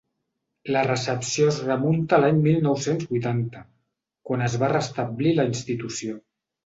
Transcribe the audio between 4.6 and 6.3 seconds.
va restablir la institució.